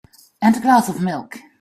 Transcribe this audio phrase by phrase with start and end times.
[0.41, 1.37] And a glass of milk.